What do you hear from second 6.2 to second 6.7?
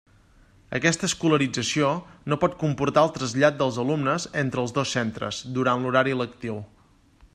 lectiu.